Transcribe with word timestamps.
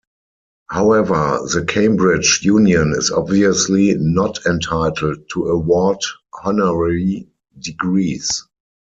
However, 0.71 1.41
the 1.53 1.63
Cambridge 1.63 2.39
Union 2.41 2.95
is 2.97 3.11
obviously 3.11 3.93
not 3.99 4.43
entitled 4.47 5.29
to 5.31 5.43
award 5.45 5.99
honorary 6.43 7.27
degrees. 7.59 8.47